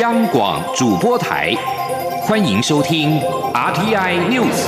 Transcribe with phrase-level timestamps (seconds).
[0.00, 1.54] 央广主播台，
[2.22, 3.20] 欢迎收听
[3.52, 4.66] RTI News。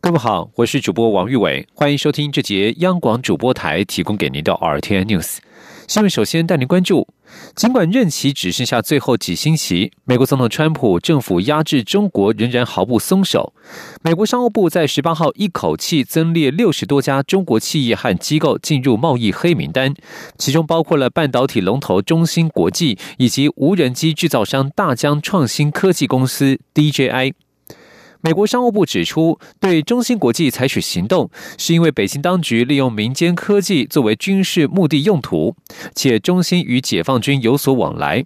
[0.00, 5.36] 各位好，我是主播王玉伟，欢迎收听这节央广主播台提供给您的 RTI News。
[5.86, 7.06] 新闻首先带您关注。
[7.54, 13.52] 尽管任期只剩下最后几星期，美国总统川普政府压制中国仍然毫不松手。
[14.02, 19.94] 美国商务部在十八号一口气增列六十多家中国企业和机构进入贸易黑名单，
[20.38, 27.34] 其中包括了半导体龙头中芯国际以及无人机制造商大疆创新科技公司 DJI。
[28.24, 35.56] 美国商务部指出，对中芯国际采取行动，是因为北京当局利用民间科技作为军事目的用途，
[35.94, 38.24] 且中芯与解放军有所往来。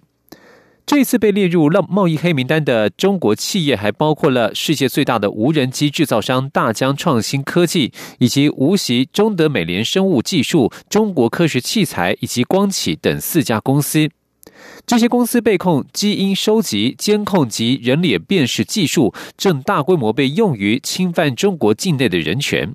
[0.85, 14.09] 这次被列入贸贸易黑名单的中国企业，还包括了世界最大的无人机制造商大疆创新科技，以及无锡中德美联生物技术、中国科学器材以及光启等四家公司。
[14.87, 22.73] 这些公司被控基因收集、监控及人脸辨识技术正大规模被用于侵犯中国境内的人权。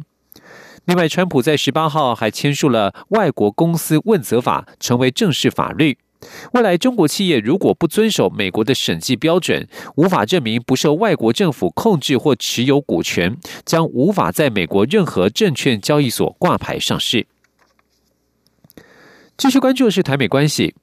[0.84, 5.96] 另外，川普在十八号还签署了《外国公司问责法》，成为正式法律。
[6.52, 17.27] 未来，中国企业如果不遵守美国的审计标准，无法证明不受外国政府控制或持有股权，将无法在美国任何证券交易所挂牌上市。
[19.38, 20.74] 继续关注的是台美关系。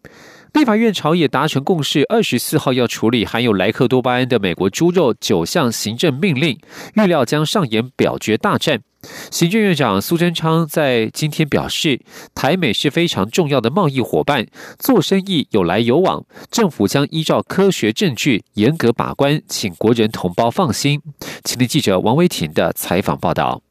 [0.54, 6.60] 立法院朝野达成共识，二十四号要处理含有莱克多巴胺的美国猪肉九项行政命令，
[6.96, 8.82] 预料将上演表决大战。
[9.32, 12.02] 行政院长苏贞昌在今天表示，
[12.34, 14.48] 台美是非常重要的贸易伙伴，
[14.78, 21.02] 做生意有来有往，政府将依照科学证据严格把关，请国人同胞放心。
[21.44, 23.62] 请听记者王维婷的采访报道。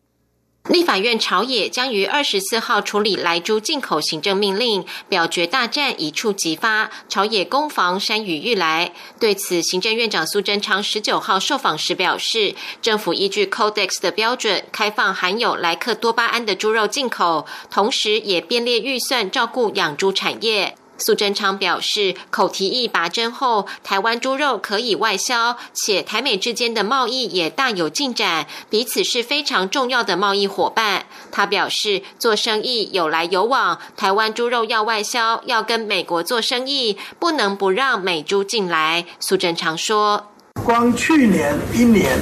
[0.69, 8.93] 立法院朝野将于二十四号处理莱猪进口行政命令，表决大战一触即发，朝野攻防山雨欲来。
[9.19, 20.75] 对此，行政院长苏贞昌十九号受访时表示，政府依据 Codex 的标准，开放含有莱克多巴胺的猪肉进口，同时也编列预算照顾养猪产业。
[20.99, 31.07] 苏贞昌表示，口提议拔针后，台湾猪肉可以外销，且台美之间的贸易也大有进展，彼此是非常重要的贸易伙伴。
[31.31, 39.07] 他表示，做生意有来有往，台湾猪肉要外销，要跟美国做生意，不能不让美猪进来。
[39.21, 40.27] 苏贞昌说
[40.65, 42.19] ：“光去年一年，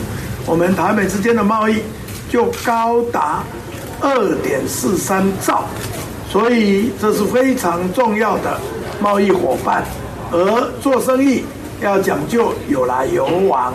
[0.47, 1.81] 我们台美之间的贸易
[2.31, 3.43] 就高达
[4.00, 5.64] 二点四三兆。”
[6.28, 8.60] 所以这是非常重要的
[9.00, 9.84] 贸易伙伴，
[10.31, 11.44] 而做生意
[11.81, 13.72] 要讲究有来有往，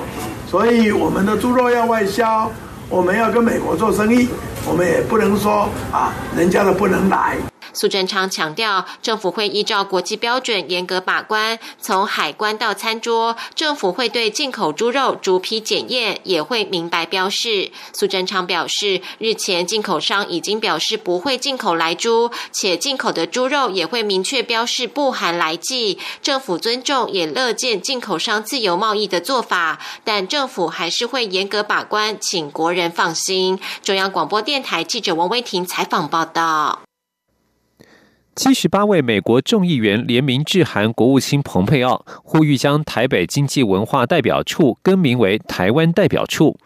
[0.47, 2.51] 所以我们的猪肉要外销，
[2.89, 4.27] 我们要跟美国做生意，
[4.65, 7.37] 我们也不能说啊，人家的不能来。
[7.73, 17.71] 苏贞昌强调，政府会依照国际标准严格把关，从海关到餐桌，政府会对进口猪肉逐批检验，也会明白标示。
[17.93, 25.97] 苏贞昌表示，日前进口商已经表示不会进口来猪，且进口的猪肉也会明确标示不含来剂。
[26.21, 33.59] 政府尊重也乐见进口商自由贸易的做法，但政府还是会严格把关，请国人放心。
[33.81, 36.81] 中央广播电台记者王威婷采访报道。
[38.33, 46.57] 七十八位美国众议员联名致函国务卿蓬佩奥，呼吁将台北经济文化代表处更名为台湾代表处。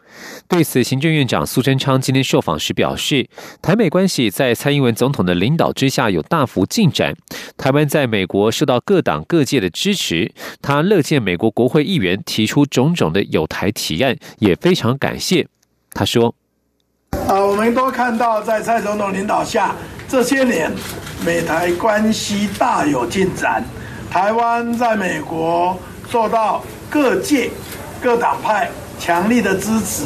[0.48, 3.28] 对此，行政院长苏贞昌今天受访时表示，
[3.64, 7.16] 台美关系在蔡英文总统的领导之下有大幅进展，
[7.58, 15.48] 台湾在美国受到各党各界的支持，他乐见美国国会议员提出种种的有台提案，也非常感谢。
[15.94, 16.36] 他说
[17.28, 19.76] ：“啊，我们都看到在蔡总统领导下。”
[20.08, 20.72] 这些年，
[21.26, 23.64] 美台关系大有进展。
[24.10, 25.78] 台湾在美国
[26.10, 27.50] 受到各界、
[28.02, 30.04] 各党派强力的支持，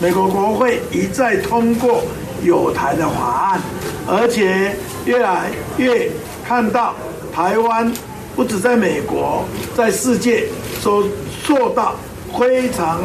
[0.00, 2.02] 美国国会一再通过
[2.42, 3.60] 有台的法案，
[4.06, 6.10] 而且越来越
[6.44, 6.94] 看到
[7.32, 7.90] 台湾
[8.34, 9.44] 不止在美国，
[9.76, 10.44] 在世界
[10.82, 11.04] 都
[11.44, 11.94] 受到
[12.36, 13.00] 非常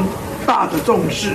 [0.45, 1.29] 大的重视。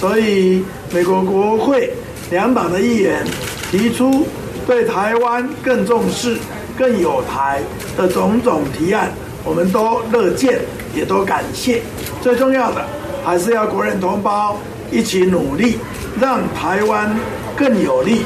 [0.00, 1.92] 所以，美国国会
[2.30, 3.26] 两党的议员
[3.70, 4.24] 提出。
[4.66, 6.38] 对台湾更重视、
[6.76, 7.62] 更有台
[7.96, 9.12] 的种种提案，
[9.44, 10.60] 我们都乐见，
[10.94, 11.82] 也都感谢。
[12.20, 12.86] 最重要的，
[13.24, 14.56] 还是要国人同胞
[14.90, 15.78] 一起努力，
[16.20, 17.14] 让台湾
[17.56, 18.22] 更有力，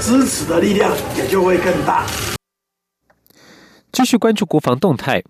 [0.00, 2.04] 支持的力量也就会更大。
[3.92, 5.22] 继续关注国防动态。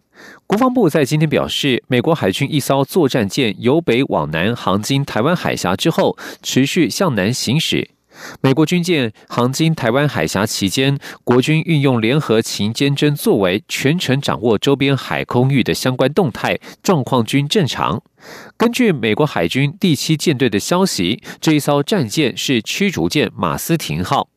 [0.47, 7.91] 国防部在今天表示，美国海军一艘作战舰由北往南航经台湾海峡之后，持续向南行驶。
[8.41, 18.03] 美国军舰航经台湾海峡期间，国军运用联合勤监侦作为，全程掌握周边海空域的相关动态状况均正常。
[18.57, 24.29] 根据美国海军第七舰队的消息，这一艘战舰是驱逐舰马斯廷号。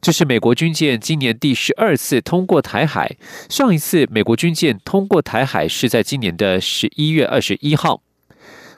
[0.00, 3.16] 这是美国军舰今年第十二次通过台海，
[3.48, 8.02] 上一次美国军舰通过台海是在今年的十一月二十一号。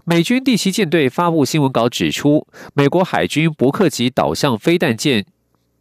[0.06, 5.24] 美军第七舰队发布新闻稿指出，美国海军伯克级导向飞弹舰、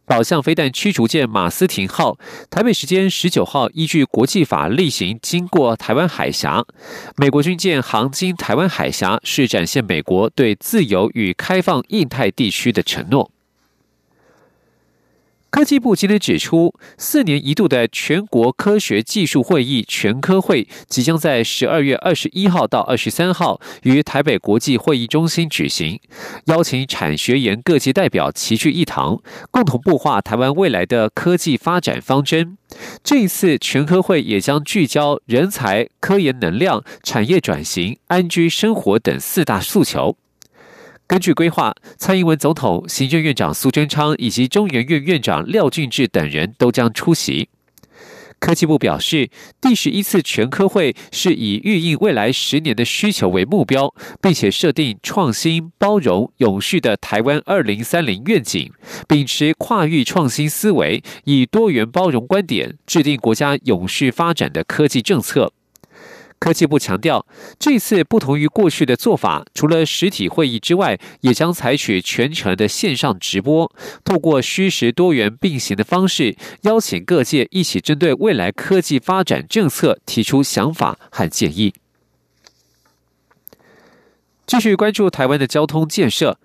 [0.06, 2.16] 导向飞弹驱逐舰马斯廷号，
[2.48, 6.64] 台北时间十九号依据国际法例行经过台湾海峡。
[7.18, 13.30] 美国军舰航经台湾海峡，是展现美国对自由与开放印太地区的承诺。
[15.54, 26.00] 科技部今天指出，四年一度的全国科学技术会议全科会即将在十二月二十一号到二十三号于台北国际会议中心举行，
[26.46, 29.22] 邀请产学研各界代表齐聚一堂，
[29.52, 32.58] 共同擘画台湾未来的科技发展方针。
[33.04, 40.16] 这一次全科会也将聚焦人才、科研能量、产业转型、安居生活等四大诉求。
[41.06, 47.50] 根据规划，蔡英文总统、行政院长苏贞昌以及中研院院长廖俊志等人都将出席。
[48.40, 49.30] 科技部表示，
[49.60, 58.72] 第十一次全科会是以预应未来十年的需求为目标，并且设定创新、包容、永续的台湾二零三零愿景，
[59.06, 65.52] 秉持跨域创新思维，以多元包容观点，制定国家永续发展的科技政策。
[66.38, 67.26] 科技部强调，
[67.58, 73.72] 这次不同于过去的做法，除了实体会议之外，也将采取全程的线上直播，
[74.04, 81.72] 透过虚实多元并行的方式，邀请各界一起针对未来科技发展政策提出想法和建议。
[84.46, 86.38] 继续关注台湾的交通建设。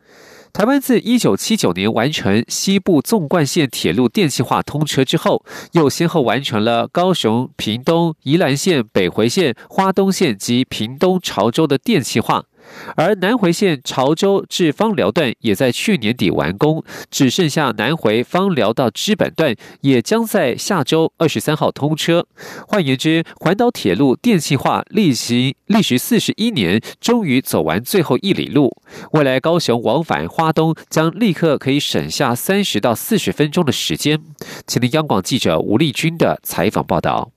[0.51, 12.45] 台湾自一九七九年完成西部纵贯线铁路电气化通车之后，又先后完成了高雄、屏东、宜兰线、北回线、花东线及屏东潮州的电气化。
[12.95, 22.25] 而南回线潮州至芳寮段也在去年底完工，只剩下南回芳寮到知本段，也将在下周二十三号通车。
[22.67, 28.75] 换言之，环岛铁路电气化历时历时四十一年，终于走完最后一里路。
[29.11, 34.19] 未来高雄往返花东将立刻可以省下三十到四十分钟的时间。
[34.65, 37.31] 请听央广记者吴丽君的采访报道。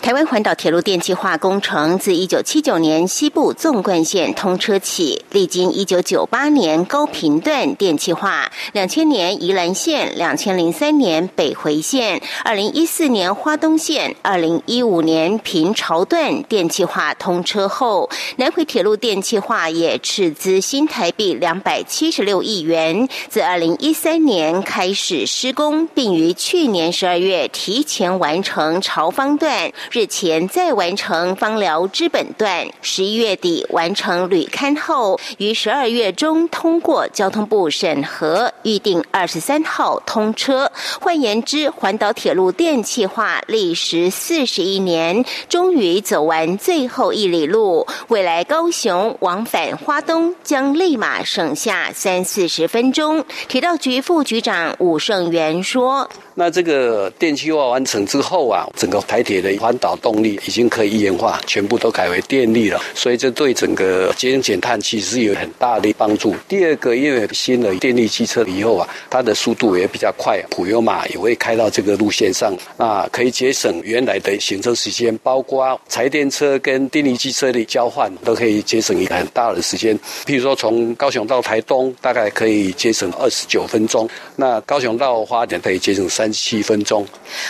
[0.00, 29.45] 台湾环岛铁路电气化工程自一九七九年西部纵贯线通车起，历经一九九八年高频段电气化，两千年宜兰线，两千零三年北回线，二零一四年花东线，二零一五年平潮段电气化通车后，南回铁路电气化也斥资新台币两百七十六亿元，自二零一三年开始施工，并于去年十二月提前完成潮方段。
[29.46, 40.68] 段日前再完成芳寮之本段，十一月底完成旅勘后，于十二月中通过交通部审核，预定二十三号通车。
[41.00, 47.86] 换言之，环岛铁路电气化历时四十一年，终于走完最后一里路。
[48.08, 53.24] 未来高雄往返花东将立马省下三四十分钟。
[53.46, 66.34] 铁道局副局长武胜元说：“那这个电气化完成之后啊，整个台铁。”的环岛动力已经可以一元化，全部都改为电力了，所以这对整个节能减碳其实有很大的帮助。
[66.48, 79.94] 第二个，因为新的电力汽车以后啊，它的速度也比较快，普悠玛也会开到这个路线上，那可以节省原来的行车时间，包括柴电车跟电力汽车的交换都可以节省一个很大的时间。
[80.24, 87.06] 譬如说，从高雄到台东大概可以节省二十九分钟，那高雄到花莲可以节省三 十七分钟。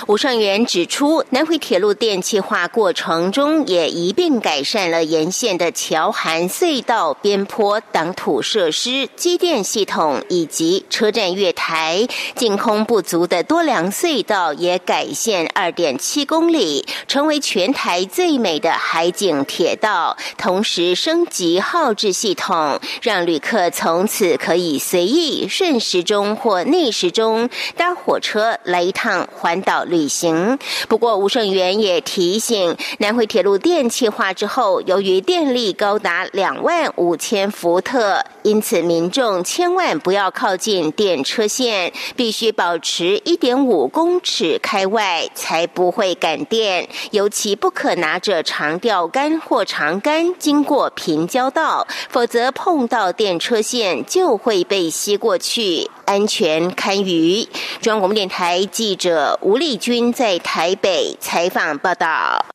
[0.08, 1.76] 吴尚元指出，南回铁。
[1.76, 12.08] 路电气化过程中，也一并改善了沿线的桥涵、隧道、边坡、挡土设施、机电系统以及车站月台。
[12.34, 20.16] 净空不足的多良隧道也改线二点七公里，成为全台最美的海景铁道。
[20.38, 30.58] 同时升级号志系统，让旅客从此可以随意顺时钟或逆时钟搭火车来一趟环岛旅行。
[30.88, 31.76] 不过，吴胜元。
[31.76, 46.88] 也提醒，南回铁路电气化之后，由于电力高达两万五千伏特，因此民众千万不要靠近电车线，必须保持一点五公尺开外，才不会感电。
[47.10, 57.46] 尤其不可拿着长吊杆或长杆经过平交道，否则碰到电车线就会被吸过去，安全堪虞。
[57.80, 62.46] 中央广播电台记者吴丽君在台北采访报道。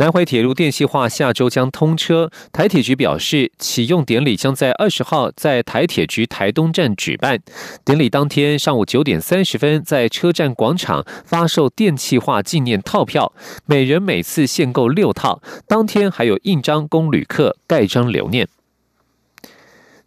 [0.00, 7.40] 南回铁路电气化下周将通车，台铁局表示，启用典礼将在二十号在台铁局台东站举办。
[7.84, 13.32] 典礼当天上午九点三十分，在车站广场发售电气化纪念套票，
[13.66, 15.42] 每人每次限购六套。
[15.66, 18.46] 当天还有印章供旅客盖章留念。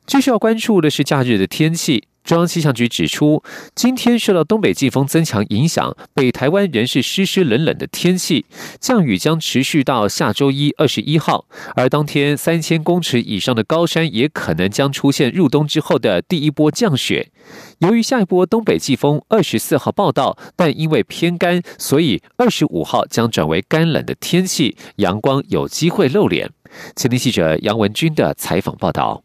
[0.08, 2.08] 继续要关注的是假日的天气。
[2.24, 3.44] 中央气象局指出，
[3.76, 8.46] 今天受到东北季风增强影响，北台湾仍是湿湿冷冷的天气，
[8.80, 11.46] 降雨将持续到下周一二十一号。
[11.76, 17.32] 而当天三千公尺以上的高山也可能将出现入冬之后的第一波降雪。
[17.80, 26.52] 由于下一波东北季风二十四号报道，但因为偏干，所以二十五号将转为干冷的天气，阳光有机会露脸。
[26.96, 29.24] 前天记者杨文军的采访报道。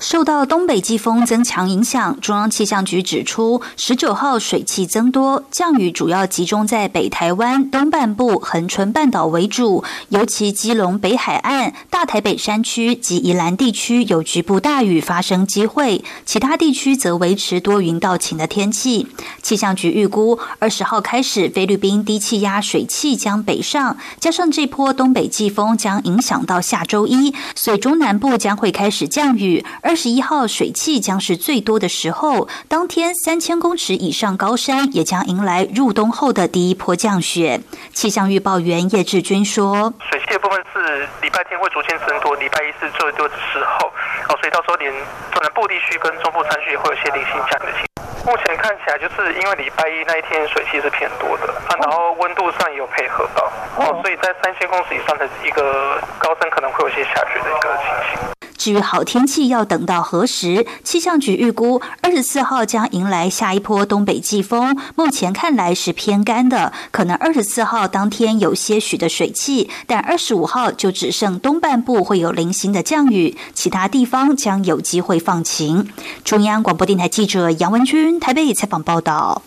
[0.00, 19.08] 受到东北季风增强影响，中央气象局指出，十九号水汽增多，降雨主要集中在北台湾东半部、恒春半岛为主，尤其基隆北海岸、大台北山区及宜兰地区有局部大雨发生机会，其他地区则维持多云到晴的天气。
[19.42, 29.64] 气象局预估，二十号开始，菲律宾低气压水汽将北上，加上这波东北季风将影响到下周一，所以中南部将会开始降雨。
[29.88, 37.62] 二十一号水汽将是最多的时候，当天三千公尺以上高山也将迎来入冬后的第一波降雪。
[37.94, 43.88] 气象预报员叶志军说：“水汽的部分是礼拜天会逐渐增多，礼拜一是最多的时候，
[44.28, 44.92] 哦，所以到时候连
[45.32, 48.28] 中南部地区跟中部山区也会有些零星降雨的情况。
[48.28, 53.40] 目前看起来就是因为礼拜一那一天水汽是偏多的，啊，然后温度上也有配合到，
[53.80, 58.28] 哦，所以在三千公尺以上的一个高山可能会有些下雪的一个情形。”
[58.58, 60.66] 至于好天气要等到何时？
[60.84, 75.88] 气象局预估二十四号将迎来下一波东北季风，目前看来是偏干的，可能二十四号当天有些许的水汽，但二十五号就只剩东半部会有零星的降雨，其他地方将有机会放晴。
[76.24, 79.42] 中央广播电台记者杨文君台北采访报道。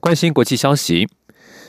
[0.00, 1.08] 关心国际消息。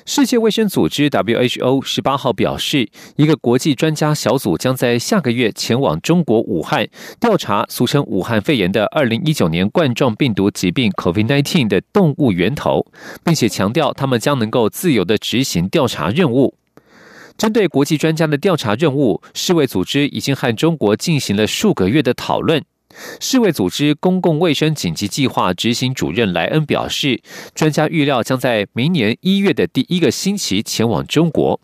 [0.06, 6.88] 世界卫生组织 （WHO） 十八号表示，一个国际专家小组将在下个月前往中国武汉
[7.20, 12.86] 调查俗称武汉肺炎的二零一九年冠状病毒疾病 （COVID-19） 的动物源头，
[13.24, 16.56] 并且强调他们将能够自由的执行调查任务。
[17.38, 22.64] 针对国际专家的调查任务，世卫组织已经和中国进行了数个月的讨论。
[23.20, 27.22] 世卫组织公共卫生紧急计划执行主任莱恩表示，
[27.54, 31.60] 专家预料将在明年一月的第一个星期前往中国。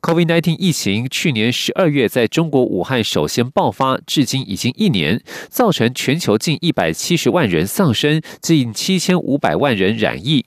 [0.00, 10.44] COVID-19 疫情去年十二月在中国武汉首先爆发，至今已经一年，造成全球近一百七十万人丧生，近七千五百万人染疫。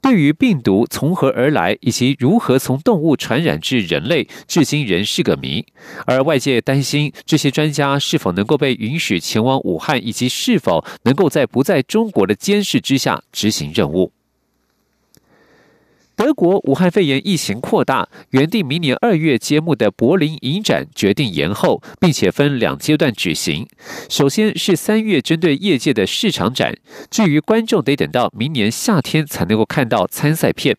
[0.00, 5.64] 对于病毒从何而来以及如何从动物传染至人类，至今仍是个谜。
[6.06, 14.12] 而外界担心这些专家是否能够被允许前往武汉，以及是否能够在不在中国的监视之下执行任务。
[16.16, 23.68] 德国武汉肺炎疫情扩大，原定明年二月揭幕的柏林影展决定延后，并且分两阶段举行。
[24.08, 26.74] 首先是三月针对业界的市场展，
[27.10, 30.78] 至于观众得等到明年夏天才能够看到参赛片。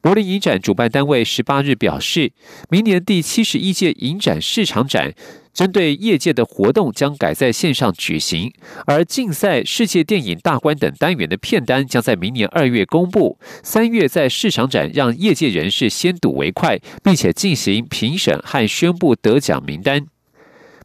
[0.00, 2.32] 柏林影展主办单位十八日表示，
[2.68, 5.14] 明年第七十一届影展市场展。
[5.52, 8.52] 针对业界的活动将改在线上举行，
[8.86, 20.06] 而竞赛、世界电影大观等单元的片单将在明年二月公布，三月在市场展让业界人士先睹为快，并且进行评审和宣布得奖名单。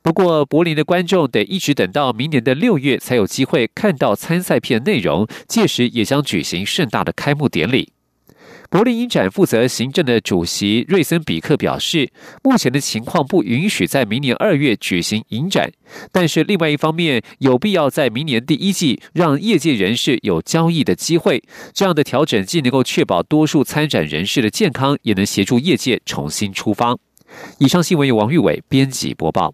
[0.01, 7.94] 不过，柏林的观众得一直等到明年的六月才有机会看到参赛片内容，届时也将举行盛大的开幕典礼。
[8.75, 12.11] 柏林影展负责行政的主席瑞森比克表示，
[12.43, 15.71] 目前的情况不允许在明年二月举行影展，
[16.11, 21.41] 但是另外一方面有必要在明年第一季让业界人士有交易的机会。
[21.71, 26.97] 这样的调整既能够确保多数参展人士的健康，也能协助业界重新出发。
[27.59, 29.53] 以上新闻由王玉伟编辑播报。